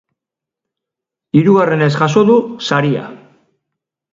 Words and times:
Hirugarrenez 1.41 1.91
jaso 1.99 2.27
du 2.31 2.39
saria. 2.71 3.05